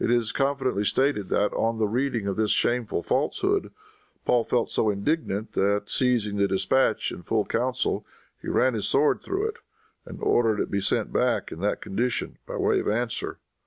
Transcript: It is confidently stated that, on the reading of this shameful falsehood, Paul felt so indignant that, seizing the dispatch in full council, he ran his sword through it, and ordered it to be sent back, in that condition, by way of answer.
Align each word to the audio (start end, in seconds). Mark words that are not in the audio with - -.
It 0.00 0.10
is 0.10 0.32
confidently 0.32 0.86
stated 0.86 1.28
that, 1.28 1.52
on 1.52 1.76
the 1.76 1.86
reading 1.88 2.26
of 2.26 2.36
this 2.36 2.52
shameful 2.52 3.02
falsehood, 3.02 3.70
Paul 4.24 4.42
felt 4.44 4.70
so 4.70 4.88
indignant 4.88 5.52
that, 5.52 5.90
seizing 5.90 6.36
the 6.38 6.48
dispatch 6.48 7.12
in 7.12 7.20
full 7.22 7.44
council, 7.44 8.06
he 8.40 8.48
ran 8.48 8.72
his 8.72 8.88
sword 8.88 9.20
through 9.20 9.46
it, 9.46 9.58
and 10.06 10.22
ordered 10.22 10.58
it 10.58 10.64
to 10.64 10.70
be 10.72 10.80
sent 10.80 11.12
back, 11.12 11.52
in 11.52 11.60
that 11.60 11.82
condition, 11.82 12.38
by 12.46 12.56
way 12.56 12.80
of 12.80 12.88
answer. 12.88 13.40